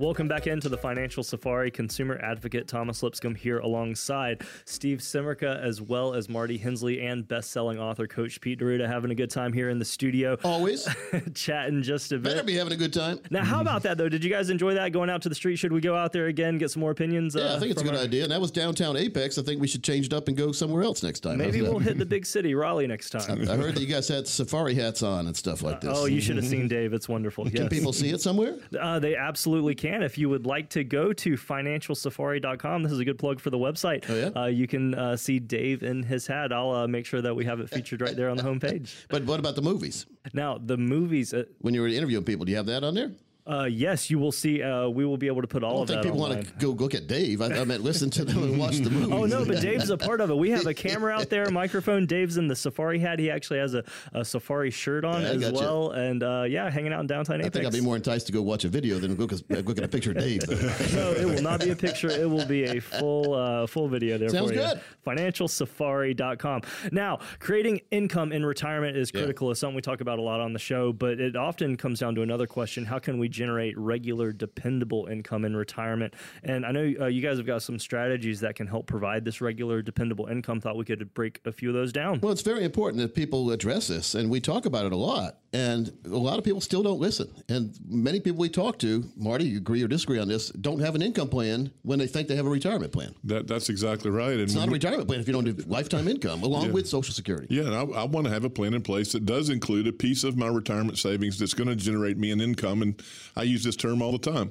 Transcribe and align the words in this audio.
Welcome 0.00 0.28
back 0.28 0.46
into 0.46 0.68
the 0.68 0.78
Financial 0.78 1.24
Safari. 1.24 1.72
Consumer 1.72 2.20
advocate 2.22 2.68
Thomas 2.68 3.02
Lipscomb 3.02 3.34
here 3.34 3.58
alongside 3.58 4.42
Steve 4.64 4.98
Simerka, 5.00 5.60
as 5.60 5.82
well 5.82 6.14
as 6.14 6.28
Marty 6.28 6.56
Hensley 6.56 7.04
and 7.04 7.26
best-selling 7.26 7.80
author 7.80 8.06
Coach 8.06 8.40
Pete 8.40 8.60
D'Arruda, 8.60 8.86
having 8.86 9.10
a 9.10 9.14
good 9.16 9.28
time 9.28 9.52
here 9.52 9.70
in 9.70 9.80
the 9.80 9.84
studio. 9.84 10.38
Always 10.44 10.86
chatting 11.34 11.82
just 11.82 12.12
a 12.12 12.18
bit. 12.18 12.22
better 12.34 12.44
be 12.44 12.54
having 12.54 12.74
a 12.74 12.76
good 12.76 12.92
time. 12.92 13.18
Now, 13.30 13.42
how 13.42 13.60
about 13.60 13.82
that 13.82 13.98
though? 13.98 14.08
Did 14.08 14.22
you 14.22 14.30
guys 14.30 14.50
enjoy 14.50 14.74
that 14.74 14.92
going 14.92 15.10
out 15.10 15.20
to 15.22 15.28
the 15.28 15.34
street? 15.34 15.56
Should 15.56 15.72
we 15.72 15.80
go 15.80 15.96
out 15.96 16.12
there 16.12 16.26
again, 16.26 16.58
get 16.58 16.70
some 16.70 16.78
more 16.80 16.92
opinions? 16.92 17.34
Yeah, 17.34 17.46
uh, 17.54 17.56
I 17.56 17.58
think 17.58 17.72
it's 17.72 17.82
a 17.82 17.84
good 17.84 17.96
our- 17.96 18.00
idea. 18.04 18.22
And 18.22 18.30
that 18.30 18.40
was 18.40 18.52
downtown 18.52 18.96
Apex. 18.96 19.36
I 19.36 19.42
think 19.42 19.60
we 19.60 19.66
should 19.66 19.82
change 19.82 20.06
it 20.06 20.12
up 20.12 20.28
and 20.28 20.36
go 20.36 20.52
somewhere 20.52 20.84
else 20.84 21.02
next 21.02 21.20
time. 21.20 21.38
Maybe 21.38 21.60
we'll 21.60 21.80
hit 21.80 21.98
the 21.98 22.06
big 22.06 22.24
city, 22.24 22.54
Raleigh, 22.54 22.86
next 22.86 23.10
time. 23.10 23.48
I 23.50 23.56
heard 23.56 23.74
that 23.74 23.80
you 23.80 23.88
guys 23.88 24.06
had 24.06 24.28
safari 24.28 24.74
hats 24.76 25.02
on 25.02 25.26
and 25.26 25.36
stuff 25.36 25.60
like 25.62 25.80
this. 25.80 25.90
Oh, 25.92 26.06
you 26.06 26.20
should 26.20 26.36
have 26.36 26.46
seen 26.46 26.68
Dave. 26.68 26.92
It's 26.92 27.08
wonderful. 27.08 27.50
Can 27.50 27.68
people 27.68 27.92
see 27.92 28.10
it 28.10 28.20
somewhere? 28.20 28.54
Uh, 28.78 29.00
they 29.00 29.16
absolutely 29.16 29.74
can. 29.74 29.87
If 29.94 30.18
you 30.18 30.28
would 30.28 30.46
like 30.46 30.70
to 30.70 30.84
go 30.84 31.12
to 31.12 31.32
financialsafari.com, 31.32 32.82
this 32.82 32.92
is 32.92 32.98
a 32.98 33.04
good 33.04 33.18
plug 33.18 33.40
for 33.40 33.50
the 33.50 33.58
website. 33.58 34.04
Oh, 34.08 34.14
yeah? 34.14 34.42
uh, 34.42 34.46
you 34.46 34.66
can 34.66 34.94
uh, 34.94 35.16
see 35.16 35.38
Dave 35.38 35.82
in 35.82 36.02
his 36.02 36.26
hat. 36.26 36.52
I'll 36.52 36.70
uh, 36.70 36.86
make 36.86 37.06
sure 37.06 37.22
that 37.22 37.34
we 37.34 37.44
have 37.44 37.60
it 37.60 37.68
featured 37.70 38.00
right 38.00 38.16
there 38.16 38.28
on 38.28 38.36
the 38.36 38.42
homepage. 38.42 38.94
But 39.08 39.24
what 39.24 39.40
about 39.40 39.54
the 39.56 39.62
movies? 39.62 40.06
Now, 40.32 40.58
the 40.58 40.76
movies, 40.76 41.32
uh, 41.32 41.44
When 41.60 41.74
you 41.74 41.80
were 41.80 41.88
interviewing 41.88 42.24
people, 42.24 42.44
do 42.44 42.50
you 42.50 42.56
have 42.56 42.66
that 42.66 42.84
on 42.84 42.94
there? 42.94 43.12
Uh, 43.48 43.64
yes, 43.64 44.10
you 44.10 44.18
will 44.18 44.32
see. 44.32 44.62
Uh, 44.62 44.88
we 44.88 45.04
will 45.04 45.16
be 45.16 45.26
able 45.26 45.40
to 45.42 45.48
put 45.48 45.64
all 45.64 45.78
I 45.78 45.82
of 45.82 45.88
don't 45.88 45.96
think 45.96 46.02
that 46.02 46.08
people 46.08 46.22
online. 46.22 46.38
want 46.44 46.60
to 46.60 46.66
go 46.66 46.72
look 46.72 46.94
at 46.94 47.06
Dave. 47.06 47.40
I, 47.40 47.46
I 47.46 47.64
meant 47.64 47.82
listen 47.82 48.10
to 48.10 48.24
them 48.24 48.42
and 48.42 48.58
watch 48.58 48.76
the 48.78 48.90
movie. 48.90 49.12
Oh 49.18 49.24
no, 49.24 49.44
but 49.44 49.60
Dave's 49.62 49.90
a 49.90 49.96
part 49.96 50.20
of 50.20 50.30
it. 50.30 50.36
We 50.36 50.50
have 50.50 50.66
a 50.66 50.74
camera 50.74 51.12
out 51.14 51.30
there, 51.30 51.44
a 51.44 51.50
microphone. 51.64 52.06
Dave's 52.06 52.36
in 52.36 52.46
the 52.48 52.54
safari 52.56 52.98
hat. 52.98 53.18
He 53.18 53.30
actually 53.30 53.58
has 53.60 53.74
a, 53.74 53.82
a 54.12 54.24
safari 54.24 54.70
shirt 54.70 55.04
on 55.04 55.22
Yeah, 55.22 55.28
as 55.48 55.52
well, 55.52 55.90
and 55.92 56.22
uh, 56.22 56.44
yeah, 56.48 56.70
hanging 56.70 56.92
out 56.92 57.00
in 57.00 57.06
downtown 57.06 57.40
I 57.40 57.48
think 57.48 57.64
I'd 57.66 57.72
be 57.72 57.80
more 57.80 57.96
enticed 57.96 58.26
to 58.26 58.32
go 58.32 58.42
watch 58.42 58.64
a 58.64 58.68
video 58.68 58.98
than 58.98 59.14
look, 59.16 59.32
look 59.48 59.78
at 59.78 59.84
a 59.84 59.88
picture 59.88 60.10
of 60.10 60.18
Dave. 60.18 60.46
no, 60.94 61.12
it 61.12 61.24
will 61.24 61.42
not 61.42 61.60
be 61.60 61.70
a 61.70 61.76
picture. 61.76 62.08
It 62.10 62.28
will 62.28 62.46
be 62.46 62.64
a 62.64 62.80
full 62.80 63.34
uh, 63.34 63.66
full 63.66 63.88
video 63.88 64.18
there 64.18 64.28
Sounds 64.28 64.50
for 64.50 64.54
you. 64.56 64.60
good. 64.60 64.80
Financialsafari.com. 65.06 66.62
Now, 66.92 67.18
creating 67.38 67.80
income 67.90 68.32
in 68.32 68.44
retirement 68.44 68.96
is 68.96 69.10
Yeah. 69.12 69.20
critical. 69.22 69.50
It's 69.50 69.60
something 69.60 69.74
we 69.76 69.82
talk 69.82 70.00
about 70.00 70.18
a 70.18 70.22
lot 70.22 70.40
on 70.40 70.52
the 70.52 70.58
show, 70.58 70.92
but 70.92 71.18
it 71.20 71.36
often 71.36 71.76
comes 71.76 72.00
down 72.00 72.14
to 72.16 72.22
another 72.22 72.46
question. 72.46 72.84
How 72.84 72.98
can 72.98 73.18
we 73.18 73.28
generate 73.38 73.78
regular, 73.78 74.32
dependable 74.32 75.06
income 75.06 75.44
in 75.44 75.56
retirement? 75.56 76.14
And 76.42 76.66
I 76.66 76.72
know 76.72 76.92
uh, 77.00 77.06
you 77.06 77.22
guys 77.22 77.36
have 77.36 77.46
got 77.46 77.62
some 77.62 77.78
strategies 77.78 78.40
that 78.40 78.56
can 78.56 78.66
help 78.66 78.86
provide 78.86 79.24
this 79.24 79.40
regular, 79.40 79.80
dependable 79.80 80.26
income. 80.26 80.60
Thought 80.60 80.76
we 80.76 80.84
could 80.84 81.14
break 81.14 81.40
a 81.44 81.52
few 81.52 81.68
of 81.68 81.74
those 81.74 81.92
down. 81.92 82.20
Well, 82.20 82.32
it's 82.32 82.42
very 82.42 82.64
important 82.64 83.00
that 83.02 83.14
people 83.14 83.50
address 83.52 83.86
this, 83.86 84.14
and 84.14 84.28
we 84.28 84.40
talk 84.40 84.66
about 84.66 84.86
it 84.86 84.92
a 84.92 84.96
lot. 84.96 85.38
And 85.54 85.90
a 86.04 86.08
lot 86.08 86.38
of 86.38 86.44
people 86.44 86.60
still 86.60 86.82
don't 86.82 87.00
listen. 87.00 87.32
And 87.48 87.74
many 87.88 88.20
people 88.20 88.38
we 88.38 88.50
talk 88.50 88.78
to, 88.80 89.04
Marty, 89.16 89.46
you 89.46 89.56
agree 89.56 89.82
or 89.82 89.88
disagree 89.88 90.18
on 90.18 90.28
this, 90.28 90.50
don't 90.50 90.78
have 90.80 90.94
an 90.94 91.00
income 91.00 91.28
plan 91.30 91.70
when 91.82 91.98
they 91.98 92.06
think 92.06 92.28
they 92.28 92.36
have 92.36 92.44
a 92.44 92.50
retirement 92.50 92.92
plan. 92.92 93.14
That 93.24 93.46
that's 93.46 93.70
exactly 93.70 94.10
right. 94.10 94.32
And 94.32 94.42
It's 94.42 94.54
not 94.54 94.68
a 94.68 94.70
retirement 94.70 95.08
plan 95.08 95.20
if 95.20 95.26
you 95.26 95.32
don't 95.32 95.46
have 95.46 95.66
lifetime 95.66 96.06
income, 96.06 96.42
along 96.42 96.72
with 96.72 96.86
Social 96.86 97.14
Security. 97.14 97.46
yeah, 97.48 97.62
and 97.62 97.74
I, 97.74 97.80
I 97.80 98.04
want 98.04 98.26
to 98.26 98.32
have 98.32 98.44
a 98.44 98.50
plan 98.50 98.74
in 98.74 98.82
place 98.82 99.12
that 99.12 99.24
does 99.24 99.48
include 99.48 99.86
a 99.86 99.92
piece 99.92 100.22
of 100.22 100.36
my 100.36 100.48
retirement 100.48 100.98
savings 100.98 101.38
that's 101.38 101.54
going 101.54 101.68
to 101.68 101.76
generate 101.76 102.18
me 102.18 102.30
an 102.30 102.42
income. 102.42 102.82
And 102.82 103.02
I 103.34 103.44
use 103.44 103.64
this 103.64 103.76
term 103.76 104.02
all 104.02 104.12
the 104.12 104.18
time. 104.18 104.50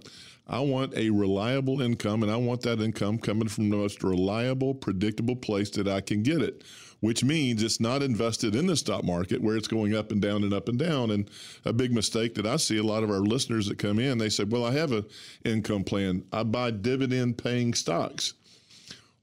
I 0.50 0.62
want 0.62 0.96
a 0.96 1.09
reliable 1.09 1.81
income, 1.81 2.24
and 2.24 2.31
I 2.31 2.38
want 2.38 2.62
that 2.62 2.79
income 2.79 3.19
coming 3.19 3.50
from 3.50 3.69
the 3.69 3.75
most 3.75 4.02
reliable, 4.02 4.74
predictable 4.74 5.35
place 5.35 5.69
that 5.72 5.88
I 5.90 6.00
can 6.02 6.24
get 6.24 6.41
it. 6.41 6.64
Which 7.00 7.24
means 7.24 7.62
it's 7.62 7.80
not 7.80 8.02
invested 8.02 8.56
in 8.56 8.66
the 8.66 8.75
stock 8.75 9.03
market 9.03 9.40
where 9.40 9.56
it's 9.56 9.68
going 9.68 9.96
up 9.96 10.12
and 10.12 10.19
down 10.19 10.44
and 10.44 10.52
up 10.52 10.68
and 10.68 10.80
down. 10.80 11.12
And 11.12 11.30
a 11.63 11.72
big 11.72 11.94
mistake 11.94 12.34
that 12.35 12.47
I 12.47 12.56
see 12.56 12.78
a 12.78 12.84
lot 12.84 13.03
of 13.03 13.12
our 13.12 13.19
listeners 13.19 13.68
that 13.68 13.78
come 13.78 14.00
in, 14.00 14.18
they 14.18 14.30
say, 14.30 14.46
"Well, 14.46 14.66
I 14.66 14.72
have 14.72 14.91
an 14.91 15.06
income 15.46 15.84
plan. 15.84 16.24
I 16.34 16.41
buy 16.41 16.72
dividend-paying 16.72 17.75
stocks." 17.75 18.34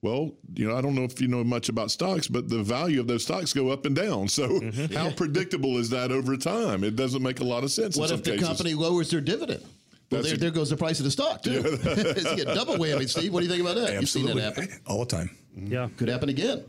Well, 0.05 0.35
you 0.55 0.69
know, 0.69 0.77
I 0.77 0.83
don't 0.83 0.95
know 0.95 1.05
if 1.05 1.19
you 1.19 1.29
know 1.29 1.43
much 1.43 1.71
about 1.71 1.91
stocks, 1.91 2.29
but 2.29 2.51
the 2.51 2.63
value 2.63 3.01
of 3.01 3.07
those 3.07 3.25
stocks 3.25 3.55
go 3.55 3.71
up 3.71 3.87
and 3.87 3.97
down. 3.97 4.29
So, 4.35 4.49
mm-hmm. 4.49 4.95
how 4.95 5.11
predictable 5.11 5.79
is 5.79 5.89
that 5.91 6.13
over 6.13 6.37
time? 6.37 6.85
It 6.85 6.95
doesn't 6.95 7.23
make 7.23 7.41
a 7.41 7.45
lot 7.45 7.65
of 7.65 7.71
sense. 7.71 7.97
What 7.97 8.11
in 8.11 8.19
if 8.19 8.25
some 8.25 8.35
the 8.35 8.39
cases. 8.39 8.49
company 8.49 8.75
lowers 8.75 9.11
their 9.11 9.23
dividend? 9.23 9.65
Well, 10.11 10.23
there, 10.23 10.35
a- 10.35 10.37
there 10.37 10.51
goes 10.51 10.69
the 10.71 10.77
price 10.77 10.99
of 10.99 11.05
the 11.05 11.11
stock, 11.11 11.43
too. 11.43 11.63
it's 11.65 12.43
a 12.43 12.55
double 12.55 12.75
whammy, 12.75 13.09
Steve. 13.09 13.33
What 13.33 13.41
do 13.41 13.47
you 13.47 13.51
think 13.51 13.63
about 13.63 13.77
that? 13.77 13.99
You've 13.99 14.11
seen 14.11 14.27
that 14.27 14.37
happen. 14.37 14.69
all 14.87 15.01
the 15.01 15.07
time. 15.07 15.31
Mm-hmm. 15.57 15.73
Yeah. 15.73 15.89
Could 15.97 16.09
happen 16.09 16.29
again. 16.29 16.65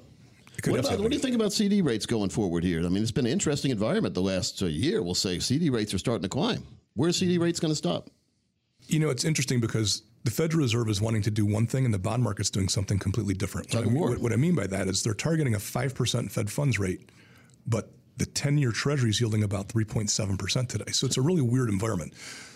It 0.58 0.62
could 0.62 0.72
What, 0.72 0.80
about, 0.82 1.00
what 1.00 1.10
do 1.10 1.16
you 1.16 1.22
think 1.22 1.36
about 1.36 1.54
CD 1.54 1.82
rates 1.82 2.06
going 2.06 2.30
forward 2.30 2.64
here? 2.64 2.80
I 2.80 2.90
mean, 2.90 3.02
it's 3.02 3.12
been 3.12 3.26
an 3.26 3.32
interesting 3.32 3.72
environment 3.72 4.14
the 4.14 4.22
last 4.22 4.62
uh, 4.62 4.68
year. 4.68 5.02
We'll 5.02 5.16
say 5.16 5.40
CD 5.40 5.70
rates 5.70 5.94
are 5.94 5.98
starting 5.98 6.24
to 6.24 6.30
climb. 6.30 6.64
Where's 6.96 7.18
CD 7.18 7.38
rates 7.38 7.60
going 7.60 7.72
to 7.72 7.76
stop? 7.76 8.10
You 8.88 9.00
know, 9.00 9.10
it's 9.10 9.26
interesting 9.26 9.60
because 9.60 10.04
the 10.24 10.32
Federal 10.32 10.62
Reserve 10.62 10.90
is 10.90 11.02
wanting 11.02 11.24
to 11.24 11.32
do 11.32 11.46
one 11.46 11.68
thing 11.68 11.86
and 11.86 11.94
the 11.94 12.00
bond 12.00 12.24
market's 12.24 12.50
doing 12.50 12.70
something 12.70 13.00
completely 13.00 13.34
different. 13.34 13.68
What 13.68 13.80
I, 13.80 13.84
Tug 13.84 13.88
of 13.88 13.94
war. 13.94 14.10
what, 14.10 14.20
what 14.20 14.34
I 14.34 14.38
mean 14.38 14.56
by 14.56 14.68
that 14.68 14.88
is 14.88 15.04
they're 15.04 15.14
targeting 15.14 15.56
a 15.56 15.60
5% 15.60 16.32
Fed 16.32 16.52
funds 16.52 16.80
rate, 16.80 17.10
but 17.68 17.92
the 18.18 18.26
10 18.26 18.58
year 18.58 18.72
Treasury 18.72 19.10
is 19.10 19.20
yielding 19.20 19.44
about 19.44 19.68
3.7% 19.68 20.68
today. 20.68 20.92
So 20.92 21.06
it's 21.06 21.18
a 21.18 21.22
really 21.22 21.42
weird 21.42 21.70
environment. 21.70 22.14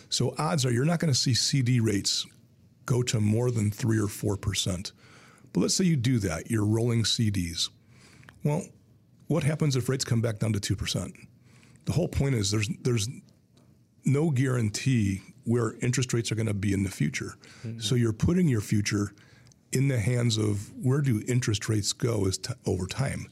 So 0.09 0.33
odds 0.37 0.65
are 0.65 0.71
you're 0.71 0.85
not 0.85 0.99
going 0.99 1.13
to 1.13 1.19
see 1.19 1.33
CD 1.33 1.79
rates 1.79 2.25
go 2.85 3.03
to 3.03 3.19
more 3.19 3.51
than 3.51 3.69
3 3.69 3.99
or 3.99 4.07
4%. 4.07 4.91
But 5.53 5.61
let's 5.61 5.75
say 5.75 5.83
you 5.83 5.95
do 5.95 6.19
that, 6.19 6.49
you're 6.49 6.65
rolling 6.65 7.03
CDs. 7.03 7.69
Well, 8.43 8.63
what 9.27 9.43
happens 9.43 9.75
if 9.75 9.89
rates 9.89 10.05
come 10.05 10.21
back 10.21 10.39
down 10.39 10.53
to 10.53 10.59
2%? 10.59 11.13
The 11.85 11.91
whole 11.91 12.07
point 12.07 12.35
is 12.35 12.51
there's 12.51 12.69
there's 12.81 13.09
no 14.05 14.29
guarantee 14.29 15.21
where 15.45 15.73
interest 15.81 16.13
rates 16.13 16.31
are 16.31 16.35
going 16.35 16.47
to 16.47 16.53
be 16.53 16.73
in 16.73 16.83
the 16.83 16.91
future. 16.91 17.35
Mm-hmm. 17.65 17.79
So 17.79 17.95
you're 17.95 18.13
putting 18.13 18.47
your 18.47 18.61
future 18.61 19.13
in 19.71 19.87
the 19.87 19.99
hands 19.99 20.37
of 20.37 20.71
where 20.83 21.01
do 21.01 21.21
interest 21.27 21.69
rates 21.69 21.93
go 21.93 22.25
as 22.27 22.37
t- 22.37 22.53
over 22.65 22.85
time. 22.85 23.27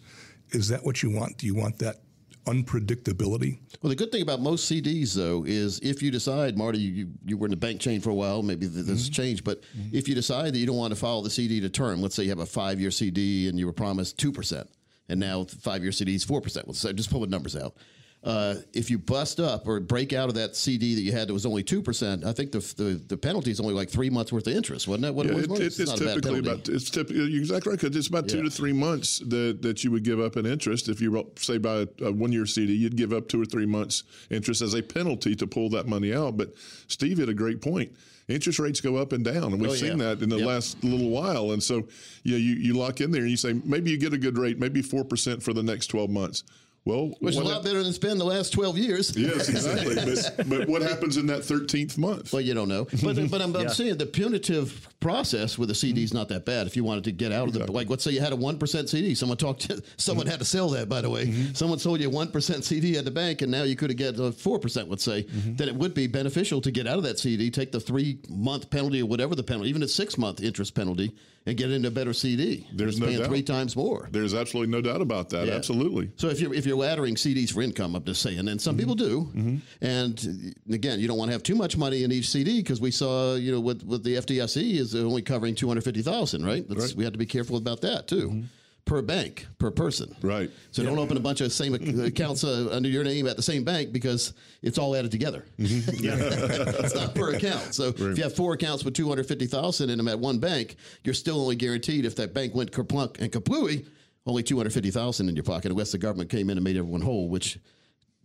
Is 0.51 0.67
that 0.69 0.83
what 0.83 1.03
you 1.03 1.09
want? 1.09 1.37
Do 1.37 1.45
you 1.45 1.55
want 1.55 1.79
that 1.79 1.97
unpredictability? 2.45 3.59
Well, 3.81 3.89
the 3.89 3.95
good 3.95 4.11
thing 4.11 4.21
about 4.21 4.39
most 4.39 4.71
CDs, 4.71 5.13
though, 5.13 5.43
is 5.45 5.79
if 5.79 6.01
you 6.01 6.09
decide, 6.09 6.57
Marty, 6.57 6.79
you, 6.79 7.09
you 7.25 7.37
were 7.37 7.45
in 7.45 7.51
the 7.51 7.57
bank 7.57 7.81
chain 7.81 8.01
for 8.01 8.09
a 8.09 8.15
while, 8.15 8.41
maybe 8.41 8.67
th- 8.67 8.85
this 8.85 8.87
has 8.87 9.03
mm-hmm. 9.09 9.13
changed, 9.13 9.43
but 9.43 9.61
mm-hmm. 9.61 9.95
if 9.95 10.07
you 10.07 10.15
decide 10.15 10.53
that 10.53 10.57
you 10.57 10.65
don't 10.65 10.77
want 10.77 10.93
to 10.93 10.99
follow 10.99 11.21
the 11.21 11.29
CD 11.29 11.59
to 11.59 11.69
term, 11.69 12.01
let's 12.01 12.15
say 12.15 12.23
you 12.23 12.29
have 12.29 12.39
a 12.39 12.45
five 12.45 12.79
year 12.79 12.91
CD 12.91 13.49
and 13.49 13.59
you 13.59 13.65
were 13.65 13.73
promised 13.73 14.17
2%, 14.17 14.65
and 15.09 15.19
now 15.19 15.43
five 15.43 15.83
year 15.83 15.91
CD 15.91 16.15
is 16.15 16.25
4%. 16.25 16.65
Well, 16.65 16.73
so 16.73 16.91
just 16.93 17.09
pulling 17.09 17.29
numbers 17.29 17.55
out. 17.55 17.75
Uh, 18.23 18.55
if 18.73 18.89
you 18.89 18.97
bust 18.97 19.39
up 19.39 19.67
or 19.67 19.79
break 19.79 20.11
out 20.11 20.27
of 20.27 20.35
that 20.35 20.55
CD 20.55 20.95
that 20.95 21.01
you 21.01 21.11
had 21.13 21.29
that 21.29 21.33
was 21.33 21.45
only 21.45 21.63
2%, 21.63 22.25
I 22.25 22.33
think 22.33 22.51
the, 22.51 22.59
the, 22.75 23.01
the 23.07 23.15
penalty 23.15 23.51
is 23.51 23.59
only 23.61 23.73
like 23.75 23.89
three 23.89 24.09
months 24.09 24.33
worth 24.33 24.47
of 24.47 24.53
interest, 24.53 24.87
wasn't 24.87 25.05
it? 25.05 25.13
What, 25.13 25.27
Yeah, 25.27 25.33
what- 25.35 25.43
it, 25.43 25.49
what- 25.49 25.61
it, 25.61 25.65
it's 25.67 25.79
not 25.79 26.01
a 26.01 26.03
bad 26.03 26.15
typically 26.15 26.39
about 26.39 26.67
it's 26.67 26.89
typically 26.89 27.25
you're 27.25 27.39
exactly 27.39 27.69
right 27.71 27.79
because 27.79 27.95
it's 27.95 28.07
about 28.07 28.27
two 28.27 28.37
Yeah. 28.37 28.43
to 28.45 28.49
three 28.49 28.73
months 28.73 29.19
that, 29.19 29.61
that 29.61 29.83
you 29.83 29.91
would 29.91 30.03
give 30.03 30.19
up 30.19 30.35
an 30.35 30.45
interest 30.47 30.89
if 30.89 30.99
you 30.99 31.31
say 31.37 31.57
by 31.59 31.81
a, 31.81 31.87
a 32.01 32.11
one 32.11 32.31
year 32.31 32.45
CD 32.47 32.73
you'd 32.73 32.97
give 32.97 33.13
up 33.13 33.29
two 33.29 33.41
or 33.41 33.45
three 33.45 33.67
months 33.67 34.03
interest 34.29 34.61
as 34.61 34.73
a 34.73 34.81
penalty 34.81 35.35
to 35.35 35.45
pull 35.47 35.69
that 35.69 35.87
money 35.87 36.13
out. 36.13 36.35
But 36.37 36.53
Steve 36.87 37.19
had 37.19 37.29
a 37.29 37.33
great 37.35 37.61
point. 37.61 37.95
Interest 38.27 38.59
rates 38.59 38.81
go 38.81 38.97
up 38.97 39.13
and 39.13 39.23
down, 39.23 39.53
and 39.53 39.61
we've 39.61 39.71
Oh, 39.71 39.75
seen 39.75 39.99
that 39.99 40.21
in 40.21 40.27
the 40.27 40.37
Yep. 40.39 40.47
last 40.47 40.83
little 40.83 41.09
while. 41.11 41.51
And 41.51 41.63
so, 41.63 41.87
you 42.23 42.31
know, 42.33 42.37
you, 42.37 42.55
you 42.55 42.73
lock 42.73 42.99
in 42.99 43.09
there 43.11 43.21
and 43.21 43.31
you 43.31 43.37
say 43.37 43.53
maybe 43.63 43.89
you 43.89 43.97
get 43.97 44.11
a 44.11 44.17
good 44.17 44.37
rate, 44.37 44.59
maybe 44.59 44.81
four 44.81 45.05
percent 45.05 45.41
for 45.41 45.53
the 45.53 45.63
next 45.63 45.87
twelve 45.87 46.09
months. 46.09 46.43
Well, 46.87 47.07
Which 47.19 47.35
is 47.35 47.41
a 47.41 47.43
lot 47.43 47.55
hap- 47.55 47.63
better 47.63 47.83
than 47.83 47.91
spend 47.91 48.17
the 48.17 48.25
last 48.25 48.51
12 48.53 48.77
years. 48.77 49.17
Yes, 49.17 49.49
exactly. 49.49 49.95
but, 50.37 50.49
but 50.49 50.67
what 50.69 50.81
happens 50.81 51.17
in 51.17 51.27
that 51.27 51.41
13th 51.41 51.97
month? 51.97 52.31
Well, 52.31 52.41
you 52.41 52.53
don't 52.53 52.69
know, 52.69 52.85
but 53.03 53.29
but 53.29 53.41
I'm, 53.41 53.53
I'm 53.57 53.67
saying 53.77 53.97
the 53.97 54.05
punitive 54.05 54.87
process 55.01 55.57
with 55.57 55.69
a 55.69 55.75
CD 55.75 56.03
is 56.03 56.13
not 56.13 56.29
that 56.29 56.45
bad. 56.45 56.65
If 56.65 56.77
you 56.77 56.85
wanted 56.85 57.03
to 57.03 57.11
get 57.11 57.33
out 57.33 57.49
of 57.49 57.53
the 57.53 57.69
like, 57.69 57.89
let's 57.89 58.05
say 58.05 58.11
you 58.11 58.21
had 58.21 58.31
a 58.31 58.37
one 58.37 58.57
percent 58.57 58.87
CD, 58.87 59.15
someone 59.15 59.37
talked, 59.37 59.61
to, 59.67 59.83
someone 59.97 60.27
had 60.27 60.39
to 60.39 60.45
sell 60.45 60.69
that. 60.69 60.87
By 60.87 61.01
the 61.01 61.09
way, 61.09 61.25
mm-hmm. 61.25 61.53
someone 61.53 61.77
sold 61.77 61.99
you 61.99 62.07
a 62.07 62.09
one 62.09 62.31
percent 62.31 62.63
CD 62.63 62.97
at 62.97 63.03
the 63.03 63.11
bank, 63.11 63.41
and 63.41 63.51
now 63.51 63.63
you 63.63 63.75
could 63.75 63.89
have 63.89 63.97
get 63.97 64.17
a 64.17 64.31
four 64.31 64.57
percent. 64.57 64.89
Let's 64.89 65.03
say 65.03 65.23
mm-hmm. 65.23 65.55
then 65.55 65.67
it 65.67 65.75
would 65.75 65.93
be 65.93 66.07
beneficial 66.07 66.61
to 66.61 66.71
get 66.71 66.87
out 66.87 66.97
of 66.97 67.03
that 67.03 67.19
CD, 67.19 67.51
take 67.51 67.73
the 67.73 67.81
three 67.81 68.19
month 68.29 68.69
penalty 68.69 69.01
or 69.01 69.07
whatever 69.07 69.35
the 69.35 69.43
penalty, 69.43 69.69
even 69.69 69.83
a 69.83 69.87
six 69.89 70.17
month 70.17 70.41
interest 70.41 70.73
penalty, 70.73 71.13
and 71.47 71.57
get 71.57 71.71
into 71.71 71.87
a 71.87 71.91
better 71.91 72.13
CD. 72.13 72.67
There's 72.73 72.99
no 72.99 73.07
paying 73.07 73.19
doubt. 73.19 73.27
three 73.29 73.41
times 73.41 73.75
more. 73.75 74.07
There's 74.11 74.33
absolutely 74.35 74.71
no 74.71 74.81
doubt 74.81 75.01
about 75.01 75.29
that. 75.29 75.47
Yeah. 75.47 75.53
Absolutely. 75.55 76.11
So 76.17 76.27
if 76.27 76.39
you're 76.39 76.53
if 76.53 76.65
you're 76.67 76.77
laddering 76.77 77.13
CDs 77.13 77.51
for 77.51 77.63
income, 77.63 77.95
I'm 77.95 78.03
just 78.03 78.21
saying, 78.21 78.47
and 78.47 78.61
some 78.61 78.77
Mm-hmm. 78.77 78.79
people 78.79 78.95
do, 78.95 79.59
and 79.81 80.53
uh, 80.69 80.73
again, 80.75 80.99
you 80.99 81.07
don't 81.07 81.17
want 81.17 81.29
to 81.29 81.33
have 81.33 81.41
too 81.43 81.55
much 81.55 81.77
money 81.77 82.03
in 82.03 82.11
each 82.11 82.29
CD 82.29 82.61
because 82.61 82.79
we 82.81 82.91
saw, 82.91 83.35
you 83.35 83.51
know, 83.51 83.59
with 83.59 83.83
with 83.83 84.03
the 84.03 84.15
FDIC 84.15 84.73
is 84.73 84.93
only 84.93 85.21
covering 85.21 85.55
two 85.55 85.67
hundred 85.67 85.83
fifty 85.83 86.01
thousand, 86.01 86.45
right? 86.45 86.67
That's, 86.67 86.79
Right. 86.81 86.89
Mm-hmm. 86.89 86.97
We 86.99 87.03
have 87.05 87.13
to 87.13 87.19
be 87.19 87.25
careful 87.25 87.57
about 87.57 87.81
that 87.81 88.07
too, 88.07 88.43
per 88.87 89.01
bank, 89.03 89.45
per 89.59 89.69
person, 89.69 90.15
Right. 90.21 90.49
So 90.71 90.81
don't 90.83 90.97
open 90.97 91.17
a 91.17 91.19
bunch 91.19 91.41
of 91.41 91.51
same 91.51 91.73
accounts 92.05 92.43
uh, 92.43 92.69
under 92.71 92.89
your 92.89 93.03
name 93.03 93.27
at 93.27 93.35
the 93.35 93.43
same 93.43 93.63
bank 93.63 93.91
because 93.91 94.33
it's 94.63 94.77
all 94.79 94.95
added 94.95 95.11
together. 95.11 95.45
Mm-hmm. 95.57 96.83
it's 96.85 96.95
not 96.95 97.13
per 97.13 97.33
account. 97.35 97.73
So 97.73 97.89
if 97.89 97.99
you 97.99 98.23
have 98.23 98.35
four 98.35 98.53
accounts 98.53 98.83
with 98.85 98.93
two 98.93 99.07
hundred 99.07 99.27
fifty 99.27 99.45
thousand 99.45 99.89
in 99.89 99.97
them 99.97 100.07
at 100.07 100.17
one 100.17 100.39
bank, 100.39 100.77
you're 101.03 101.13
still 101.13 101.41
only 101.41 101.55
guaranteed 101.55 102.05
if 102.05 102.15
that 102.15 102.33
bank 102.33 102.55
went 102.55 102.71
kerplunk 102.71 103.19
and 103.19 103.31
kaplooey, 103.31 103.85
only 104.25 104.43
two 104.43 104.55
hundred 104.55 104.73
fifty 104.73 104.91
thousand 104.91 105.27
in 105.29 105.35
your 105.35 105.43
pocket, 105.43 105.71
unless 105.71 105.91
the 105.91 105.97
government 105.97 106.29
came 106.29 106.49
in 106.49 106.57
and 106.57 106.63
made 106.63 106.77
everyone 106.77 107.01
whole, 107.01 107.27
which. 107.29 107.59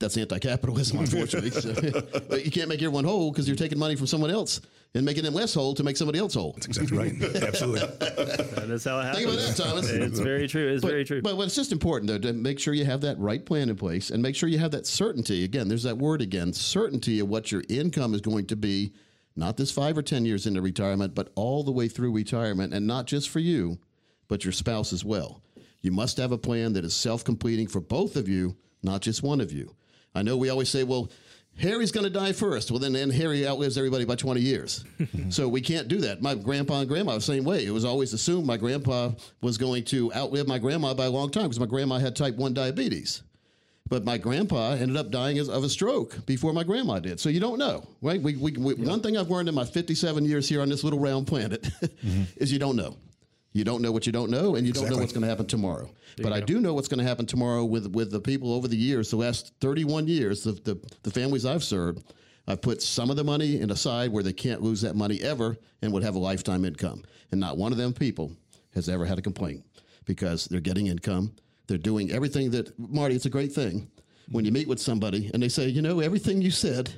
That's 0.03 0.17
anti-capitalism, 0.17 0.99
unfortunately. 1.05 1.93
But 2.29 2.45
you 2.45 2.51
can't 2.51 2.69
make 2.69 2.81
everyone 2.81 3.05
whole 3.05 3.31
because 3.31 3.47
you're 3.47 3.57
taking 3.57 3.79
money 3.79 3.95
from 3.95 4.07
someone 4.07 4.31
else 4.31 4.61
and 4.95 5.05
making 5.05 5.23
them 5.25 5.35
less 5.35 5.55
whole 5.55 5.75
to 5.75 5.85
make 5.85 5.97
somebody 5.97 6.19
else 6.19 6.35
whole. 6.35 6.53
That's 6.53 6.67
exactly 6.67 6.99
right. 6.99 7.23
Absolutely. 7.43 7.81
That 8.63 8.71
is 8.71 8.85
how 8.85 9.01
it 9.01 9.05
happens. 9.05 9.25
Think 9.25 9.33
about 9.33 9.57
that, 9.57 9.65
Thomas. 9.65 9.91
It's 9.91 10.19
very 10.19 10.47
true. 10.49 10.69
It's 10.69 10.83
But, 10.83 10.91
very 10.91 11.05
true. 11.05 11.23
But, 11.23 11.37
but 11.37 11.43
it's 11.45 11.55
just 11.55 11.73
important 11.73 12.09
though 12.09 12.19
to 12.19 12.33
make 12.33 12.59
sure 12.59 12.75
you 12.75 12.85
have 12.85 13.01
that 13.01 13.19
right 13.19 13.45
plan 13.45 13.69
in 13.69 13.77
place 13.77 14.11
and 14.11 14.23
make 14.23 14.37
sure 14.37 14.49
you 14.49 14.59
have 14.59 14.71
that 14.73 14.87
certainty. 14.87 15.45
Again, 15.45 15.69
there's 15.69 15.83
that 15.85 15.99
word 15.99 16.21
again, 16.21 16.53
certainty 16.53 17.21
of 17.21 17.29
what 17.29 17.51
your 17.51 17.63
income 17.69 18.15
is 18.15 18.21
going 18.21 18.47
to 18.47 18.57
be, 18.57 18.93
not 19.37 19.57
this 19.57 19.71
five 19.71 19.97
or 19.97 20.03
ten 20.03 20.25
years 20.25 20.47
into 20.47 20.61
retirement, 20.63 21.15
but 21.15 21.33
all 21.35 21.63
the 21.65 21.73
way 21.73 21.89
through 21.89 22.13
retirement, 22.13 22.75
and 22.75 22.87
not 22.87 23.07
just 23.07 23.31
for 23.31 23.41
you, 23.41 23.79
but 24.29 24.45
your 24.45 24.53
spouse 24.53 24.93
as 24.93 25.05
well. 25.05 25.43
You 25.81 25.91
must 25.91 26.19
have 26.19 26.33
a 26.33 26.39
plan 26.39 26.73
that 26.75 26.85
is 26.85 26.95
self-completing 26.95 27.67
for 27.69 27.81
both 27.81 28.17
of 28.17 28.29
you, 28.29 28.57
not 28.83 29.01
just 29.01 29.23
one 29.23 29.41
of 29.41 29.53
you. 29.53 29.75
I 30.15 30.23
know 30.23 30.37
we 30.37 30.51
always 30.51 30.69
say, 30.69 30.85
well. 30.85 31.11
Harry's 31.59 31.93
going 31.93 32.05
to 32.05 32.11
die 32.11 32.33
first. 32.33 32.71
Well, 32.71 32.81
then, 32.81 32.95
then 32.95 33.11
Harry 33.11 33.47
outlives 33.47 33.77
everybody 33.77 34.07
by 34.07 34.15
20 34.15 34.41
years. 34.41 34.87
so 35.29 35.47
we 35.47 35.61
can't 35.61 35.87
do 35.87 35.99
that. 35.99 36.23
My 36.23 36.35
grandpa 36.35 36.81
and 36.81 36.89
grandma, 36.89 37.13
the 37.17 37.21
same 37.21 37.45
way. 37.45 37.67
It 37.67 37.71
was 37.71 37.85
always 37.85 38.15
assumed 38.15 38.47
my 38.47 38.57
grandpa 38.57 39.11
was 39.43 39.59
going 39.59 39.85
to 39.85 40.11
outlive 40.15 40.49
my 40.49 40.59
grandma 40.59 40.95
by 40.95 41.05
a 41.05 41.11
long 41.11 41.31
time 41.31 41.43
because 41.43 41.61
my 41.61 41.67
grandma 41.67 41.99
had 41.99 42.17
type 42.17 42.37
1 42.37 42.55
diabetes. 42.55 43.21
But 43.93 44.07
my 44.07 44.17
grandpa 44.17 44.71
ended 44.71 44.97
up 44.97 45.11
dying 45.11 45.39
of 45.39 45.65
a 45.65 45.69
stroke 45.69 46.25
before 46.25 46.55
my 46.55 46.65
grandma 46.65 46.99
did. 46.99 47.21
So 47.21 47.29
you 47.29 47.41
don't 47.41 47.59
know, 47.59 47.87
right? 48.01 48.23
We, 48.23 48.37
we, 48.37 48.53
we, 48.53 48.73
One 48.73 49.03
thing 49.03 49.19
I've 49.19 49.29
learned 49.29 49.51
in 49.51 49.55
my 49.55 49.67
57 49.67 50.25
years 50.25 50.49
here 50.49 50.63
on 50.63 50.71
this 50.71 50.83
little 50.83 50.99
round 50.99 51.27
planet 51.27 51.61
mm-hmm. 51.83 52.23
is 52.37 52.51
you 52.51 52.59
don't 52.59 52.77
know. 52.77 52.97
You 53.53 53.65
don't 53.65 53.83
know 53.83 53.93
what 53.93 54.07
you 54.07 54.13
don't 54.13 54.31
know, 54.31 54.55
and 54.55 54.67
you 54.67 54.73
don't 54.73 54.89
know 54.89 54.97
what's 54.97 55.13
going 55.13 55.23
to 55.23 55.29
happen 55.29 55.47
tomorrow. 55.47 55.91
But 56.23 56.33
I 56.33 56.41
do 56.41 56.61
know 56.61 56.73
what's 56.73 56.89
going 56.89 57.01
to 57.01 57.05
happen 57.05 57.27
tomorrow 57.27 57.65
with 57.65 57.87
with 57.89 58.11
the 58.11 58.21
people 58.21 58.53
over 58.55 58.67
the 58.67 58.77
years, 58.77 59.11
the 59.11 59.17
last 59.17 59.53
31 59.61 60.09
years, 60.09 60.43
the, 60.43 60.53
the, 60.53 60.81
the 61.03 61.11
families 61.11 61.45
I've 61.45 61.65
served. 61.65 62.13
I've 62.47 62.63
put 62.63 62.83
some 62.83 63.11
of 63.11 63.17
the 63.17 63.25
money 63.25 63.61
in 63.61 63.71
aside 63.71 64.11
where 64.11 64.23
they 64.23 64.33
can't 64.33 64.63
lose 64.63 64.81
that 64.81 64.97
money 64.97 65.21
ever 65.21 65.57
and 65.81 65.93
would 65.93 66.03
have 66.03 66.17
a 66.17 66.19
lifetime 66.19 66.65
income. 66.65 67.05
And 67.31 67.41
not 67.41 67.57
one 67.57 67.73
of 67.73 67.79
them 67.79 67.93
people 67.93 68.33
has 68.75 68.89
ever 68.89 69.05
had 69.05 69.19
a 69.19 69.23
complaint 69.23 69.65
because 70.07 70.47
they're 70.47 70.61
getting 70.61 70.89
income. 70.89 71.35
They're 71.69 71.79
doing 71.79 72.11
everything 72.11 72.51
that, 72.51 72.77
Marty, 72.79 73.15
it's 73.15 73.27
a 73.27 73.31
great 73.31 73.53
thing 73.53 73.89
when 74.31 74.45
you 74.45 74.51
meet 74.51 74.67
with 74.67 74.81
somebody 74.81 75.31
and 75.33 75.43
they 75.43 75.49
say, 75.49 75.69
you 75.69 75.83
know, 75.83 76.01
everything 76.01 76.43
you 76.43 76.51
said 76.51 76.91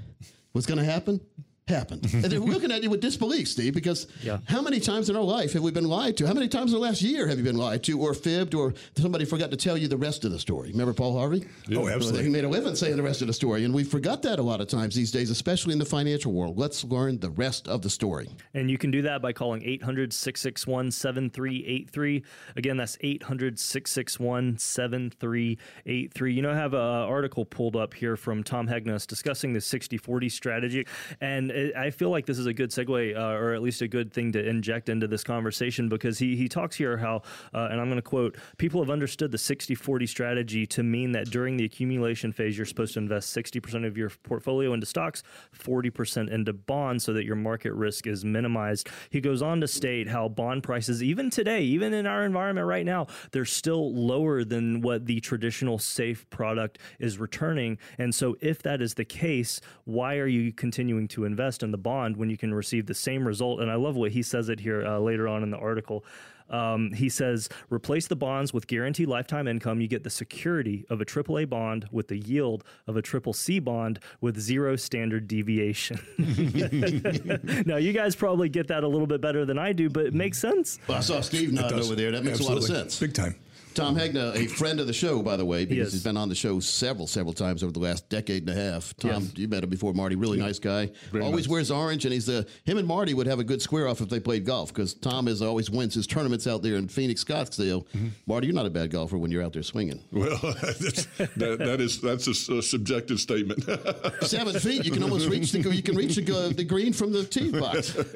was 0.55 0.67
going 0.67 0.79
to 0.79 0.85
happen 0.85 1.21
happened. 1.69 2.05
and 2.13 2.25
they're 2.25 2.41
looking 2.41 2.71
at 2.71 2.83
you 2.83 2.91
with 2.91 3.01
disbelief, 3.01 3.49
Steve, 3.49 3.73
because 3.75 4.07
Yeah. 4.23 4.39
how 4.47 4.61
many 4.61 4.81
times 4.81 5.09
in 5.09 5.17
our 5.17 5.23
life 5.23 5.55
have 5.55 5.63
we 5.63 5.71
been 5.71 5.89
lied 5.89 6.17
to? 6.19 6.27
How 6.27 6.35
many 6.35 6.47
times 6.49 6.73
in 6.73 6.79
the 6.79 6.85
last 6.85 7.01
year 7.01 7.27
have 7.27 7.39
you 7.39 7.45
been 7.45 7.57
lied 7.57 7.83
to 7.85 7.99
or 7.99 8.13
fibbed 8.13 8.55
or 8.55 8.75
somebody 8.97 9.25
forgot 9.25 9.51
to 9.51 9.57
tell 9.57 9.77
you 9.79 9.89
the 9.89 9.97
rest 9.97 10.25
of 10.27 10.31
the 10.33 10.39
story? 10.39 10.71
Remember 10.73 10.93
Paul 10.93 11.17
Harvey? 11.19 11.47
Oh, 11.75 11.89
absolutely. 11.89 12.25
He 12.25 12.29
made 12.29 12.45
a 12.45 12.49
living 12.49 12.75
saying 12.77 12.97
the 12.97 13.03
rest 13.03 13.23
of 13.23 13.29
the 13.29 13.33
story. 13.33 13.65
And 13.65 13.73
we 13.73 13.83
forgot 13.83 14.21
that 14.23 14.39
a 14.39 14.43
lot 14.43 14.61
of 14.61 14.69
times 14.69 14.95
these 14.95 15.11
days, 15.11 15.31
especially 15.31 15.73
in 15.73 15.79
the 15.79 15.85
financial 15.87 16.33
world. 16.33 16.59
Let's 16.59 16.85
learn 16.85 17.19
the 17.19 17.31
rest 17.31 17.67
of 17.67 17.81
the 17.81 17.91
story. 17.91 18.29
And 18.53 18.71
you 18.71 18.77
can 18.77 18.91
do 18.91 19.01
that 19.03 19.23
by 19.23 19.33
calling 19.33 19.63
800 19.65 20.13
661 20.13 20.91
7383. 20.91 22.23
Again, 22.57 22.77
that's 22.77 22.99
800 23.01 23.59
661 23.59 24.59
7383. 24.59 26.33
You 26.35 26.43
know, 26.43 26.51
I 26.53 26.57
have 26.57 26.75
an 26.75 26.81
article 26.81 27.45
pulled 27.47 27.77
up 27.77 27.95
here 27.95 28.17
from 28.17 28.43
Tom 28.45 28.69
Hegna 28.69 29.05
discussing 29.07 29.53
the 29.55 29.61
60 29.61 29.97
40 29.97 30.29
strategy. 30.29 30.87
And 31.21 31.51
it, 31.55 31.77
I 31.77 31.91
feel 31.91 32.11
like 32.11 32.27
this 32.27 32.39
is 32.39 32.47
a 32.47 32.53
good 32.53 32.71
segue, 32.71 33.17
uh, 33.17 33.21
or 33.21 33.55
at 33.55 33.63
least 33.63 33.83
a 33.83 33.89
good 33.89 34.13
thing 34.13 34.33
to 34.33 34.47
inject 34.47 34.89
into 34.89 35.07
this 35.07 35.25
conversation 35.25 35.89
because 35.89 36.19
he, 36.19 36.37
he 36.37 36.49
talks 36.49 36.77
here 36.77 36.97
how, 36.97 37.23
uh, 37.53 37.69
and 37.71 37.81
I'm 37.81 37.87
going 37.87 37.97
to 37.97 38.03
quote, 38.03 38.37
people 38.59 38.83
have 38.83 38.91
understood 38.91 39.31
the 39.31 39.39
60 39.39 39.75
40 39.75 40.07
strategy 40.07 40.67
to 40.67 40.83
mean 40.83 41.13
that 41.13 41.31
during 41.31 41.57
the 41.57 41.65
accumulation 41.65 42.33
phase, 42.33 42.57
you're 42.57 42.67
supposed 42.67 42.95
to 42.95 43.01
invest 43.01 43.35
60% 43.37 43.87
of 43.87 43.97
your 43.97 44.11
portfolio 44.23 44.73
into 44.73 44.87
stocks, 44.87 45.23
40% 45.57 46.31
into 46.31 46.53
bonds 46.53 47.05
so 47.05 47.13
that 47.13 47.25
your 47.25 47.37
market 47.37 47.73
risk 47.73 48.07
is 48.07 48.25
minimized. 48.25 48.89
He 49.11 49.21
goes 49.21 49.43
on 49.43 49.61
to 49.61 49.69
state 49.69 50.09
how 50.09 50.29
bond 50.29 50.63
prices, 50.63 51.03
even 51.03 51.31
today, 51.31 51.63
even 51.63 51.95
in 51.95 52.07
our 52.07 52.25
environment 52.25 52.67
right 52.67 52.85
now, 52.85 53.07
they're 53.33 53.45
still 53.45 53.95
lower 53.95 54.45
than 54.45 54.81
what 54.81 55.07
the 55.07 55.21
traditional 55.21 55.79
safe 55.79 56.29
product 56.31 56.79
is 56.99 57.19
returning. 57.19 57.79
And 57.99 58.15
so, 58.15 58.37
if 58.41 58.63
that 58.63 58.83
is 58.83 58.95
the 58.95 59.05
case, 59.05 59.61
why 59.85 60.17
are 60.17 60.27
you 60.27 60.53
continuing 60.53 61.09
to 61.09 61.25
invest 61.25 61.44
in 61.63 61.71
the 61.71 61.79
bond 61.79 62.17
when 62.17 62.31
you 62.31 62.37
can 62.37 62.55
receive 62.55 62.87
the 62.87 62.95
same 62.95 63.27
result? 63.27 63.61
And 63.61 63.71
I 63.71 63.75
love 63.75 63.97
what 63.97 64.13
he 64.13 64.23
says 64.23 64.49
it 64.49 64.61
here 64.61 64.85
uh, 64.85 64.99
later 64.99 65.29
on 65.29 65.43
in 65.43 65.51
the 65.51 65.59
article. 65.59 66.05
Um, 66.51 66.93
he 66.93 67.09
says, 67.09 67.49
replace 67.71 68.07
the 68.07 68.17
bonds 68.17 68.53
with 68.53 68.67
guaranteed 68.67 69.09
lifetime 69.09 69.49
income. 69.49 69.81
You 69.81 69.89
get 69.89 70.05
the 70.05 70.11
security 70.11 70.85
of 70.91 71.01
a 71.01 71.05
AAA 71.05 71.49
bond 71.49 71.89
with 71.91 72.09
the 72.09 72.19
yield 72.19 72.65
of 72.87 72.97
a 72.97 73.03
triple 73.03 73.33
C 73.33 73.59
bond 73.59 73.99
with 74.21 74.39
zero 74.39 74.77
standard 74.77 75.27
deviation. 75.27 75.99
now, 77.67 77.77
you 77.77 77.93
guys 77.93 78.15
probably 78.15 78.49
get 78.49 78.69
that 78.69 78.85
a 78.85 78.89
little 78.89 79.07
bit 79.07 79.21
better 79.21 79.45
than 79.45 79.59
I 79.59 79.73
do, 79.73 79.89
but 79.89 80.07
it 80.07 80.15
makes 80.15 80.39
sense. 80.39 80.79
Well, 80.87 80.99
I 80.99 81.01
saw 81.01 81.21
Steve 81.21 81.53
nodding 81.53 81.81
over 81.81 81.95
there. 81.95 82.11
That 82.11 82.25
makes 82.25 82.41
a 82.41 82.45
lot 82.45 82.59
of 82.59 82.65
sense. 82.65 82.99
Big 82.99 83.15
time. 83.15 83.37
Tom 83.75 83.97
mm-hmm. 83.97 84.17
Hegna, 84.17 84.37
a 84.37 84.47
friend 84.47 84.81
of 84.81 84.87
the 84.87 84.93
show, 84.93 85.23
by 85.23 85.37
the 85.37 85.45
way, 85.45 85.65
because 85.65 85.93
he's 85.93 86.05
been 86.05 86.17
on 86.17 86.29
the 86.29 86.35
show 86.35 86.61
several, 86.61 87.07
several 87.07 87.33
times 87.33 87.63
over 87.63 87.73
the 87.73 87.81
last 87.81 88.09
decade 88.09 88.49
and 88.49 88.59
a 88.59 88.61
half. 88.61 88.95
Tom, 88.97 89.23
Yes. 89.25 89.33
you 89.37 89.49
met 89.49 89.65
him 89.65 89.71
before, 89.71 89.93
Marty. 89.93 90.17
Really 90.17 90.39
nice 90.39 90.59
guy. 90.59 90.91
always 91.13 91.47
nice. 91.47 91.49
wears 91.49 91.71
orange, 91.71 92.05
and 92.05 92.13
he's 92.13 92.27
the 92.27 92.47
him 92.65 92.79
and 92.79 92.87
Marty 92.87 93.15
would 93.15 93.27
have 93.27 93.39
a 93.39 93.45
good 93.45 93.63
square 93.63 93.89
off 93.89 94.01
if 94.01 94.09
they 94.09 94.21
played 94.21 94.45
golf 94.45 94.73
because 94.73 94.95
Tom 94.95 95.29
is 95.29 95.43
always 95.43 95.71
wins 95.71 95.95
his 95.95 96.07
tournaments 96.07 96.47
out 96.47 96.63
there 96.63 96.77
in 96.77 96.89
Phoenix, 96.89 97.25
Scottsdale. 97.25 97.87
Mm-hmm. 97.89 98.09
Marty, 98.27 98.47
you're 98.47 98.55
not 98.55 98.67
a 98.67 98.71
bad 98.71 98.91
golfer 98.91 99.19
when 99.19 99.31
you're 99.31 99.43
out 99.43 99.53
there 99.53 99.63
swinging. 99.63 100.01
Well, 100.13 100.39
that's, 100.63 101.07
that, 101.37 101.59
that 101.59 101.81
is 101.81 102.01
that's 102.01 102.27
a, 102.27 102.55
a 102.55 102.63
subjective 102.63 103.21
statement. 103.21 103.65
Seven 104.23 104.59
feet, 104.59 104.85
you 104.85 104.91
can 104.91 105.03
almost 105.03 105.29
reach 105.29 105.53
the 105.53 105.75
you 105.75 105.83
can 105.83 105.97
reach 105.97 106.17
the, 106.17 106.53
the 106.55 106.65
green 106.65 106.93
from 106.93 107.13
the 107.13 107.25
tee 107.25 107.51
box. 107.51 107.97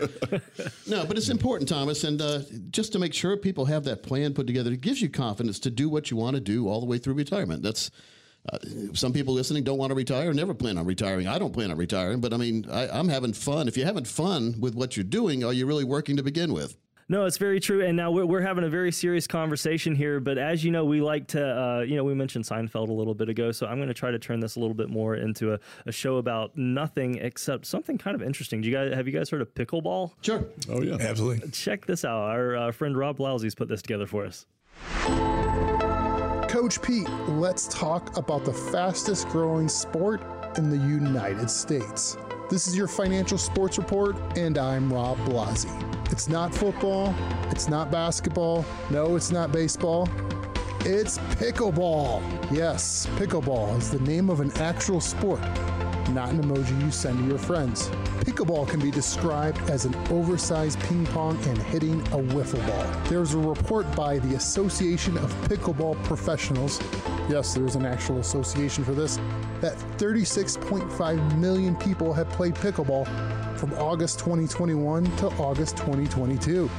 No, 0.87 1.05
but 1.05 1.17
it's 1.19 1.29
important, 1.29 1.69
Thomas, 1.69 2.05
and 2.05 2.21
uh, 2.21 2.41
just 2.71 2.93
to 2.93 2.99
make 2.99 3.13
sure 3.13 3.37
people 3.37 3.67
have 3.67 3.85
that 3.85 4.03
plan 4.03 4.33
put 4.33 4.47
together, 4.47 4.73
it 4.73 4.81
gives 4.81 5.03
you 5.03 5.11
confidence 5.11 5.48
to 5.61 5.71
do 5.71 5.89
what 5.89 6.11
you 6.11 6.17
want 6.17 6.35
to 6.35 6.41
do 6.41 6.69
all 6.69 6.81
the 6.81 6.87
way 6.87 6.99
through 6.99 7.15
retirement. 7.15 7.63
That's 7.63 7.91
uh, 8.53 8.59
some 8.93 9.13
people 9.13 9.35
listening 9.35 9.65
don't 9.65 9.79
want 9.79 9.91
to 9.91 9.95
retire, 9.95 10.33
never 10.33 10.55
plan 10.55 10.79
on 10.79 10.87
retiring. 10.87 11.27
I 11.27 11.39
don't 11.39 11.53
plan 11.53 11.71
on 11.71 11.77
retiring, 11.77 12.21
but 12.21 12.33
I 12.33 12.37
mean, 12.37 12.67
I, 12.71 12.89
I'm 12.89 13.09
having 13.09 13.33
fun. 13.33 13.69
If 13.69 13.77
you're 13.77 13.87
having 13.87 14.05
fun 14.05 14.57
with 14.61 14.75
what 14.75 14.97
you're 14.97 15.05
doing, 15.05 15.45
are 15.45 15.53
you 15.53 15.67
really 15.67 15.85
working 15.85 16.17
to 16.17 16.23
begin 16.23 16.53
with? 16.53 16.77
No, 17.11 17.25
it's 17.25 17.39
very 17.39 17.59
true. 17.59 17.83
And 17.83 17.97
now 17.97 18.11
we're, 18.11 18.27
we're 18.27 18.43
having 18.43 18.65
a 18.65 18.69
very 18.69 18.93
serious 18.93 19.27
conversation 19.27 19.95
here. 19.95 20.21
But 20.21 20.37
as 20.37 20.63
you 20.63 20.71
know, 20.71 20.85
we 20.85 21.01
like 21.01 21.29
to, 21.29 21.43
uh, 21.43 21.81
you 21.81 21.97
know, 21.97 22.05
we 22.05 22.13
mentioned 22.13 22.45
Seinfeld 22.45 22.91
a 22.91 22.93
little 22.93 23.15
bit 23.15 23.31
ago. 23.31 23.51
So 23.51 23.67
I'm 23.67 23.77
going 23.77 23.89
to 23.89 23.95
try 23.95 24.11
to 24.11 24.19
turn 24.19 24.41
this 24.41 24.57
a 24.57 24.61
little 24.61 24.75
bit 24.75 24.91
more 24.91 25.15
into 25.15 25.55
a, 25.55 25.59
a 25.87 25.93
show 25.93 26.19
about 26.19 26.57
nothing 26.57 27.17
except 27.17 27.65
something 27.65 27.97
kind 27.97 28.15
of 28.15 28.23
interesting. 28.23 28.61
Do 28.61 28.69
you 28.69 28.75
guys 28.75 28.93
have 28.93 29.07
you 29.07 29.13
guys 29.15 29.31
heard 29.31 29.41
of 29.41 29.55
pickleball? 29.55 30.13
Sure. 30.21 30.45
oh 30.69 30.83
yeah, 30.83 30.97
Absolutely. 31.01 31.51
Check 31.51 31.87
this 31.87 32.05
out. 32.05 32.19
Our 32.19 32.57
uh, 32.57 32.73
friend 32.73 32.97
Rob 32.97 33.17
Blasi's 33.17 33.55
put 33.55 33.69
this 33.69 33.81
together 33.81 34.07
for 34.07 34.27
us. 34.27 34.45
Coach 36.49 36.81
Pete, 36.83 37.09
let's 37.29 37.69
talk 37.69 38.17
about 38.17 38.45
the 38.45 38.53
fastest 38.53 39.29
growing 39.29 39.69
sport 39.69 40.23
in 40.57 40.71
the 40.71 40.77
United 40.77 41.51
States. 41.51 42.17
This 42.51 42.67
is 42.67 42.77
your 42.77 42.89
financial 42.89 43.39
sports 43.39 43.77
report, 43.79 44.17
and 44.37 44.57
I'm 44.57 44.93
Rob 44.93 45.19
Blasi. 45.19 45.71
It's 46.11 46.29
not 46.29 46.55
football, 46.55 47.15
it's 47.51 47.69
not 47.69 47.91
basketball, 47.91 48.65
no, 48.91 49.17
it's 49.17 49.31
not 49.31 49.53
baseball. 49.53 50.09
It's 50.81 51.19
pickleball. 51.19 52.23
Yes, 52.51 53.07
pickleball 53.17 53.77
is 53.77 53.91
the 53.91 54.01
name 54.01 54.31
of 54.31 54.41
an 54.41 54.51
actual 54.53 55.01
sport, 55.01 55.41
not 56.15 56.31
an 56.31 56.43
emoji 56.43 56.81
you 56.83 56.91
send 56.91 57.19
to 57.19 57.25
your 57.27 57.39
friends. 57.39 57.89
Pickleball 58.21 58.69
can 58.69 58.81
be 58.81 58.91
described 58.91 59.59
as 59.71 59.85
an 59.85 59.95
oversized 60.11 60.79
ping 60.81 61.07
pong 61.07 61.37
and 61.45 61.59
hitting 61.59 62.01
a 62.09 62.19
wiffle 62.35 62.65
ball. 62.67 63.03
There's 63.09 63.35
a 63.35 63.39
report 63.39 63.91
by 63.95 64.19
the 64.19 64.37
Association 64.37 65.17
of 65.19 65.33
Pickleball 65.49 66.03
Professionals. 66.05 66.81
Yes, 67.29 67.53
there's 67.55 67.75
an 67.75 67.85
actual 67.85 68.19
association 68.21 68.85
for 68.85 68.93
this. 68.93 69.17
That 69.61 69.77
36.5 69.99 71.39
million 71.39 71.77
people 71.77 72.15
have 72.15 72.29
played 72.31 72.55
pickleball 72.55 73.07
from 73.59 73.75
August 73.75 74.19
2021 74.21 75.05
to 75.17 75.27
August 75.37 75.77
2022. 75.77 76.71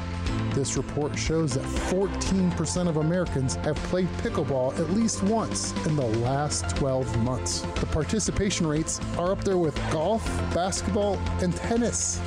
This 0.53 0.75
report 0.75 1.17
shows 1.17 1.53
that 1.53 1.63
14% 1.63 2.87
of 2.87 2.97
Americans 2.97 3.55
have 3.57 3.75
played 3.75 4.07
pickleball 4.23 4.77
at 4.79 4.89
least 4.91 5.21
once 5.23 5.73
in 5.85 5.95
the 5.95 6.07
last 6.19 6.75
12 6.77 7.23
months. 7.23 7.61
The 7.79 7.85
participation 7.87 8.65
rates 8.65 8.99
are 9.17 9.31
up 9.31 9.43
there 9.43 9.57
with 9.57 9.75
golf, 9.91 10.25
basketball, 10.53 11.17
and 11.41 11.55
tennis. 11.55 12.19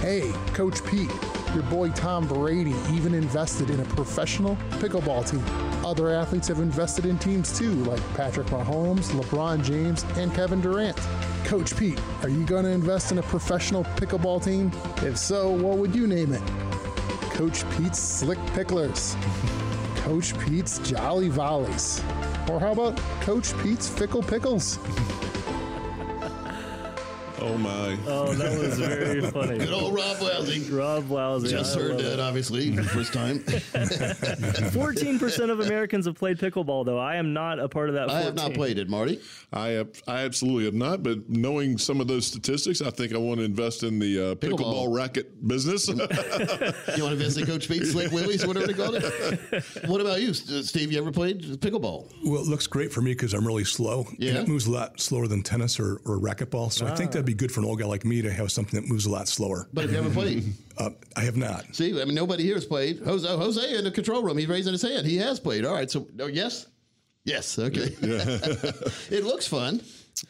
Hey, 0.00 0.32
Coach 0.54 0.84
Pete, 0.86 1.10
your 1.54 1.62
boy 1.64 1.90
Tom 1.90 2.26
Brady 2.26 2.74
even 2.90 3.14
invested 3.14 3.70
in 3.70 3.78
a 3.78 3.84
professional 3.84 4.56
pickleball 4.80 5.30
team. 5.30 5.69
Other 5.90 6.10
athletes 6.10 6.46
have 6.46 6.60
invested 6.60 7.04
in 7.04 7.18
teams 7.18 7.58
too, 7.58 7.74
like 7.82 8.00
Patrick 8.14 8.46
Mahomes, 8.46 9.10
LeBron 9.10 9.64
James, 9.64 10.04
and 10.16 10.32
Kevin 10.32 10.60
Durant. 10.60 10.96
Coach 11.42 11.76
Pete, 11.76 12.00
are 12.22 12.28
you 12.28 12.46
going 12.46 12.62
to 12.62 12.70
invest 12.70 13.10
in 13.10 13.18
a 13.18 13.22
professional 13.22 13.82
pickleball 13.82 14.44
team? 14.44 14.70
If 15.04 15.18
so, 15.18 15.50
what 15.50 15.78
would 15.78 15.92
you 15.92 16.06
name 16.06 16.32
it? 16.32 16.42
Coach 17.32 17.68
Pete's 17.70 17.98
Slick 17.98 18.38
Picklers, 18.54 19.20
Coach 19.96 20.38
Pete's 20.38 20.78
Jolly 20.78 21.28
Volleys, 21.28 22.00
or 22.48 22.60
how 22.60 22.70
about 22.70 22.96
Coach 23.22 23.52
Pete's 23.58 23.88
Fickle 23.88 24.22
Pickles? 24.22 24.78
Oh 27.50 27.58
my! 27.58 27.98
Oh, 28.06 28.32
that 28.34 28.56
was 28.58 28.78
very 28.78 29.20
funny. 29.30 29.58
Good 29.58 29.72
old 29.72 29.92
Rob 29.92 30.20
Lousy. 30.20 30.60
Rob 30.70 31.10
Lousy. 31.10 31.48
Just 31.50 31.76
I 31.76 31.80
heard 31.80 31.90
love 31.94 32.02
that, 32.02 32.12
it. 32.14 32.20
obviously, 32.20 32.70
for 32.76 32.82
the 32.82 32.88
first 32.88 33.12
time. 33.12 33.40
14% 34.40 35.50
of 35.50 35.60
Americans 35.60 36.06
have 36.06 36.14
played 36.16 36.38
pickleball, 36.38 36.84
though. 36.84 36.98
I 36.98 37.16
am 37.16 37.32
not 37.32 37.58
a 37.58 37.68
part 37.68 37.88
of 37.88 37.96
that. 37.96 38.08
14. 38.08 38.16
I 38.16 38.22
have 38.22 38.34
not 38.36 38.54
played 38.54 38.78
it, 38.78 38.88
Marty. 38.88 39.20
I 39.52 39.76
ab- 39.78 39.96
I 40.06 40.20
absolutely 40.20 40.64
have 40.66 40.74
not, 40.74 41.02
but 41.02 41.28
knowing 41.28 41.76
some 41.76 42.00
of 42.00 42.06
those 42.06 42.24
statistics, 42.26 42.80
I 42.82 42.90
think 42.90 43.12
I 43.14 43.18
want 43.18 43.38
to 43.40 43.44
invest 43.44 43.82
in 43.82 43.98
the 43.98 44.30
uh, 44.32 44.34
pickleball. 44.36 44.58
Pickleball. 44.88 44.96
racket 44.96 45.46
business. 45.48 45.88
You 46.96 47.04
want 47.04 47.12
to 47.18 47.24
visit 47.24 47.46
Coach 47.46 47.68
Pete, 47.68 47.84
Slick 47.86 48.10
Willies, 48.12 48.46
whatever 48.46 48.66
they 48.66 48.74
call 48.74 48.94
it? 48.94 49.04
What 49.86 50.00
about 50.00 50.20
you, 50.20 50.34
Steve? 50.34 50.92
You 50.92 50.98
ever 50.98 51.10
played 51.12 51.42
pickleball? 51.60 52.12
Well, 52.24 52.40
it 52.42 52.46
looks 52.46 52.66
great 52.66 52.92
for 52.92 53.00
me 53.00 53.12
because 53.12 53.32
I'm 53.34 53.46
really 53.46 53.64
slow. 53.64 54.06
Yeah. 54.18 54.30
And 54.30 54.38
it 54.38 54.48
moves 54.48 54.66
a 54.66 54.70
lot 54.70 55.00
slower 55.00 55.26
than 55.26 55.42
tennis 55.42 55.78
or, 55.80 56.00
or 56.04 56.18
racquetball. 56.18 56.72
So 56.72 56.86
I 56.86 56.94
think 56.94 57.12
that'd 57.12 57.24
be 57.26 57.34
good 57.40 57.50
for 57.50 57.60
an 57.60 57.66
old 57.66 57.78
guy 57.80 57.86
like 57.86 58.04
me 58.04 58.20
to 58.20 58.30
have 58.30 58.52
something 58.52 58.78
that 58.78 58.86
moves 58.86 59.06
a 59.06 59.10
lot 59.10 59.26
slower. 59.26 59.66
But 59.72 59.86
if 59.86 59.90
you 59.90 59.96
haven't 59.96 60.12
played, 60.12 60.44
Uh, 60.78 60.90
I 61.14 61.22
have 61.22 61.36
not. 61.36 61.74
see, 61.74 62.00
I 62.00 62.04
mean, 62.06 62.14
nobody 62.14 62.42
here 62.42 62.54
has 62.54 62.64
played. 62.64 63.00
Jose, 63.00 63.28
Jose 63.28 63.74
in 63.76 63.84
the 63.84 63.90
control 63.90 64.22
room, 64.22 64.38
he's 64.38 64.46
raising 64.46 64.72
his 64.72 64.80
hand. 64.80 65.06
He 65.06 65.16
has 65.18 65.38
played. 65.38 65.66
All 65.66 65.74
right, 65.74 65.90
so 65.90 66.06
oh, 66.20 66.26
yes, 66.26 66.66
yes, 67.24 67.58
okay. 67.58 67.94
it 69.10 69.24
looks 69.24 69.46
fun. 69.46 69.82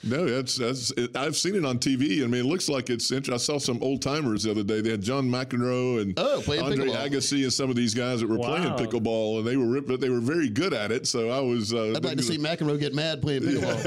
No, 0.02 0.24
that's 0.26 0.56
that's. 0.56 0.90
It, 0.92 1.16
I've 1.16 1.36
seen 1.36 1.54
it 1.56 1.64
on 1.64 1.78
TV. 1.78 2.22
I 2.22 2.26
mean, 2.26 2.44
it 2.44 2.48
looks 2.48 2.68
like 2.68 2.90
it's. 2.90 3.10
Interesting. 3.10 3.34
I 3.34 3.38
saw 3.38 3.58
some 3.58 3.82
old 3.82 4.02
timers 4.02 4.44
the 4.44 4.52
other 4.52 4.62
day. 4.62 4.80
They 4.80 4.90
had 4.90 5.02
John 5.02 5.28
McEnroe 5.28 6.00
and 6.02 6.14
Oh, 6.16 6.36
Andre 6.38 6.86
pickleball. 6.88 7.08
Agassi 7.10 7.42
and 7.42 7.52
some 7.52 7.70
of 7.70 7.76
these 7.76 7.94
guys 7.94 8.20
that 8.20 8.28
were 8.28 8.38
playing 8.38 8.72
pickleball, 8.74 9.38
and 9.38 9.46
they 9.46 9.56
were 9.56 9.66
rip- 9.66 9.86
but 9.88 10.00
they 10.00 10.08
were 10.10 10.20
very 10.20 10.48
good 10.48 10.72
at 10.74 10.92
it. 10.92 11.06
So 11.06 11.30
I 11.30 11.40
was. 11.40 11.72
Uh, 11.74 11.94
I'd 11.96 12.04
like 12.04 12.16
to 12.16 12.22
see 12.22 12.38
McEnroe 12.38 12.78
get 12.78 12.94
mad 12.94 13.20
playing 13.22 13.42
pickleball. 13.42 13.80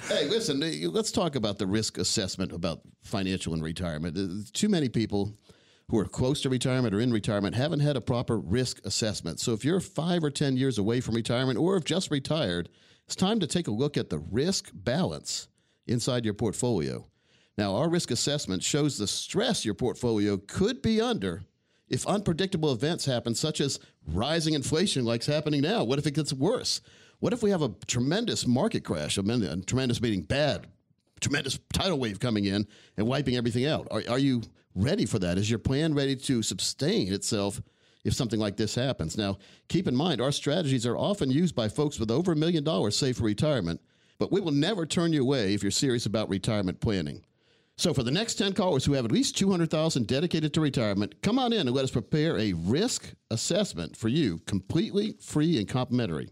hey, 0.08 0.28
listen, 0.28 0.60
let's 0.92 1.12
talk 1.12 1.34
about 1.36 1.58
the 1.58 1.66
risk 1.66 1.98
assessment 1.98 2.52
about 2.52 2.80
financial 3.02 3.54
and 3.54 3.62
retirement. 3.62 4.16
Uh, 4.16 4.44
Too 4.52 4.68
many 4.68 4.88
people 4.88 5.32
who 5.88 5.98
are 5.98 6.04
close 6.04 6.40
to 6.42 6.48
retirement 6.48 6.94
or 6.94 7.00
in 7.00 7.12
retirement 7.12 7.54
haven't 7.56 7.80
had 7.80 7.96
a 7.96 8.00
proper 8.00 8.38
risk 8.38 8.80
assessment. 8.84 9.40
So 9.40 9.52
if 9.52 9.64
you're 9.64 9.80
five 9.80 10.22
or 10.22 10.30
10 10.30 10.56
years 10.56 10.78
away 10.78 11.00
from 11.00 11.16
retirement 11.16 11.58
or 11.58 11.74
have 11.74 11.84
just 11.84 12.12
retired, 12.12 12.68
it's 13.10 13.16
time 13.16 13.40
to 13.40 13.46
take 13.48 13.66
a 13.66 13.72
look 13.72 13.96
at 13.96 14.08
the 14.08 14.20
risk 14.20 14.70
balance 14.72 15.48
inside 15.88 16.24
your 16.24 16.32
portfolio. 16.32 17.04
Now, 17.58 17.74
our 17.74 17.88
risk 17.88 18.12
assessment 18.12 18.62
shows 18.62 18.98
the 18.98 19.08
stress 19.08 19.64
your 19.64 19.74
portfolio 19.74 20.36
could 20.36 20.80
be 20.80 21.00
under 21.00 21.42
if 21.88 22.06
unpredictable 22.06 22.70
events 22.70 23.06
happen, 23.06 23.34
such 23.34 23.60
as 23.60 23.80
rising 24.06 24.54
inflation, 24.54 25.04
like's 25.04 25.26
happening 25.26 25.60
now. 25.60 25.82
What 25.82 25.98
if 25.98 26.06
it 26.06 26.14
gets 26.14 26.32
worse? 26.32 26.82
What 27.18 27.32
if 27.32 27.42
we 27.42 27.50
have 27.50 27.62
a 27.62 27.74
tremendous 27.88 28.46
market 28.46 28.84
crash? 28.84 29.18
A 29.18 29.22
tremendous 29.66 30.00
meaning 30.00 30.22
bad, 30.22 30.68
tremendous 31.20 31.58
tidal 31.72 31.98
wave 31.98 32.20
coming 32.20 32.44
in 32.44 32.64
and 32.96 33.08
wiping 33.08 33.34
everything 33.34 33.66
out. 33.66 33.88
Are, 33.90 34.04
are 34.08 34.20
you 34.20 34.42
ready 34.76 35.04
for 35.04 35.18
that? 35.18 35.36
Is 35.36 35.50
your 35.50 35.58
plan 35.58 35.94
ready 35.94 36.14
to 36.14 36.44
sustain 36.44 37.12
itself 37.12 37.60
if 38.04 38.14
something 38.14 38.40
like 38.40 38.56
this 38.56 38.74
happens? 38.74 39.16
Now, 39.16 39.38
keep 39.68 39.86
in 39.86 39.96
mind, 39.96 40.20
our 40.20 40.32
strategies 40.32 40.86
are 40.86 40.96
often 40.96 41.30
used 41.30 41.54
by 41.54 41.68
folks 41.68 41.98
with 41.98 42.10
over 42.10 42.32
a 42.32 42.36
million 42.36 42.64
dollars 42.64 42.96
saved 42.96 43.18
for 43.18 43.24
retirement, 43.24 43.80
but 44.18 44.32
we 44.32 44.40
will 44.40 44.52
never 44.52 44.86
turn 44.86 45.12
you 45.12 45.22
away 45.22 45.54
if 45.54 45.62
you're 45.62 45.70
serious 45.70 46.06
about 46.06 46.28
retirement 46.28 46.80
planning. 46.80 47.22
So 47.80 47.94
for 47.94 48.02
the 48.02 48.10
next 48.10 48.34
10 48.34 48.52
callers 48.52 48.84
who 48.84 48.92
have 48.92 49.06
at 49.06 49.12
least 49.12 49.38
200,000 49.38 50.06
dedicated 50.06 50.52
to 50.52 50.60
retirement, 50.60 51.14
come 51.22 51.38
on 51.38 51.54
in 51.54 51.60
and 51.60 51.72
let 51.72 51.84
us 51.84 51.90
prepare 51.90 52.38
a 52.38 52.52
risk 52.52 53.14
assessment 53.30 53.96
for 53.96 54.08
you, 54.08 54.38
completely 54.46 55.16
free 55.18 55.58
and 55.58 55.66
complimentary. 55.66 56.28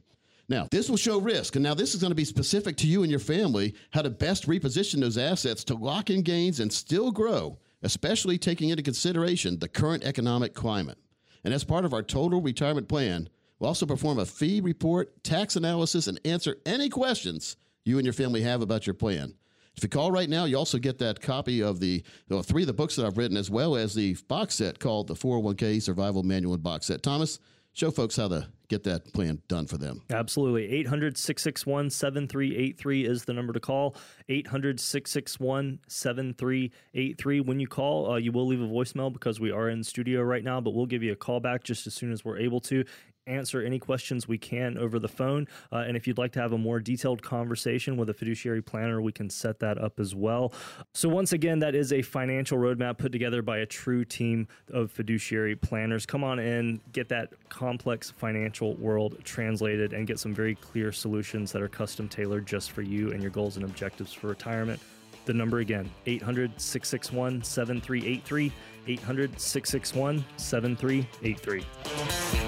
Now, 0.50 0.68
this 0.70 0.90
will 0.90 0.98
show 0.98 1.18
risk, 1.18 1.56
and 1.56 1.62
now 1.62 1.72
this 1.72 1.94
is 1.94 2.02
going 2.02 2.10
to 2.10 2.14
be 2.14 2.26
specific 2.26 2.76
to 2.78 2.86
you 2.86 3.02
and 3.02 3.10
your 3.10 3.18
family, 3.18 3.74
how 3.92 4.02
to 4.02 4.10
best 4.10 4.46
reposition 4.46 5.00
those 5.00 5.16
assets 5.16 5.64
to 5.64 5.74
lock 5.74 6.10
in 6.10 6.20
gains 6.20 6.60
and 6.60 6.70
still 6.70 7.10
grow, 7.10 7.58
especially 7.82 8.36
taking 8.36 8.68
into 8.68 8.82
consideration 8.82 9.58
the 9.58 9.68
current 9.68 10.04
economic 10.04 10.52
climate. 10.52 10.98
And 11.44 11.54
as 11.54 11.64
part 11.64 11.84
of 11.84 11.92
our 11.92 12.02
total 12.02 12.40
retirement 12.40 12.88
plan, 12.88 13.28
we'll 13.58 13.68
also 13.68 13.86
perform 13.86 14.18
a 14.18 14.26
fee 14.26 14.60
report, 14.60 15.22
tax 15.24 15.56
analysis, 15.56 16.06
and 16.06 16.20
answer 16.24 16.56
any 16.66 16.88
questions 16.88 17.56
you 17.84 17.98
and 17.98 18.04
your 18.04 18.12
family 18.12 18.42
have 18.42 18.62
about 18.62 18.86
your 18.86 18.94
plan. 18.94 19.34
If 19.76 19.84
you 19.84 19.88
call 19.88 20.10
right 20.10 20.28
now, 20.28 20.44
you 20.44 20.58
also 20.58 20.78
get 20.78 20.98
that 20.98 21.20
copy 21.20 21.62
of 21.62 21.78
the 21.78 22.02
well, 22.28 22.42
three 22.42 22.64
of 22.64 22.66
the 22.66 22.72
books 22.72 22.96
that 22.96 23.06
I've 23.06 23.16
written, 23.16 23.36
as 23.36 23.48
well 23.48 23.76
as 23.76 23.94
the 23.94 24.14
box 24.26 24.56
set 24.56 24.80
called 24.80 25.06
the 25.06 25.14
401k 25.14 25.80
Survival 25.80 26.24
Manual 26.24 26.54
and 26.54 26.62
Box 26.62 26.86
Set. 26.86 27.02
Thomas, 27.02 27.38
show 27.78 27.92
folks 27.92 28.16
how 28.16 28.26
to 28.26 28.48
get 28.68 28.82
that 28.84 29.12
plan 29.12 29.40
done 29.48 29.66
for 29.66 29.78
them. 29.78 30.02
Absolutely. 30.10 30.68
800 30.68 31.16
661 31.16 31.90
7383 31.90 33.06
is 33.06 33.24
the 33.24 33.32
number 33.32 33.52
to 33.52 33.60
call. 33.60 33.94
800 34.28 34.80
661 34.80 35.78
7383. 35.86 37.40
When 37.40 37.60
you 37.60 37.68
call, 37.68 38.12
uh, 38.12 38.16
you 38.16 38.32
will 38.32 38.46
leave 38.46 38.60
a 38.60 38.66
voicemail 38.66 39.12
because 39.12 39.38
we 39.38 39.52
are 39.52 39.68
in 39.68 39.84
studio 39.84 40.22
right 40.22 40.42
now, 40.42 40.60
but 40.60 40.74
we'll 40.74 40.86
give 40.86 41.02
you 41.02 41.12
a 41.12 41.16
call 41.16 41.40
back 41.40 41.62
just 41.62 41.86
as 41.86 41.94
soon 41.94 42.10
as 42.10 42.24
we're 42.24 42.38
able 42.38 42.60
to 42.62 42.84
answer 43.28 43.62
any 43.62 43.78
questions 43.78 44.26
we 44.26 44.38
can 44.38 44.78
over 44.78 44.98
the 44.98 45.08
phone. 45.08 45.46
Uh, 45.72 45.84
and 45.86 45.96
if 45.96 46.06
you'd 46.06 46.18
like 46.18 46.32
to 46.32 46.40
have 46.40 46.52
a 46.52 46.58
more 46.58 46.80
detailed 46.80 47.22
conversation 47.22 47.96
with 47.96 48.10
a 48.10 48.14
fiduciary 48.14 48.62
planner, 48.62 49.00
we 49.00 49.12
can 49.12 49.30
set 49.30 49.60
that 49.60 49.78
up 49.78 50.00
as 50.00 50.14
well. 50.14 50.52
So, 50.94 51.08
once 51.08 51.32
again, 51.32 51.58
that 51.60 51.74
is 51.74 51.92
a 51.92 52.02
financial 52.02 52.58
roadmap 52.58 52.98
put 52.98 53.12
together 53.12 53.42
by 53.42 53.58
a 53.58 53.66
true 53.66 54.04
team 54.04 54.48
of 54.72 54.90
fiduciary 54.90 55.56
planners. 55.56 56.06
Come 56.06 56.24
on 56.24 56.38
in, 56.38 56.80
get 56.92 57.08
that 57.10 57.32
complex 57.48 58.10
financial 58.10 58.74
world 58.74 59.18
translated, 59.24 59.92
and 59.92 60.06
get 60.06 60.18
some 60.18 60.34
very 60.34 60.54
clear 60.54 60.92
solutions 60.92 61.52
that 61.52 61.62
are 61.62 61.68
custom 61.68 62.08
tailored 62.08 62.46
just 62.46 62.72
for 62.72 62.82
you 62.82 63.12
and 63.12 63.22
your 63.22 63.30
goals 63.30 63.56
and 63.56 63.64
objectives 63.64 64.12
for 64.12 64.28
retirement. 64.28 64.80
The 65.28 65.34
number 65.34 65.58
again, 65.58 65.90
800 66.06 66.58
661 66.58 67.42
7383. 67.42 68.50
800 68.86 69.38
661 69.38 70.24
7383. 70.38 72.47